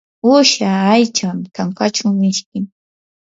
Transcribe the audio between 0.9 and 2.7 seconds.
aycha kankachaw mishkim.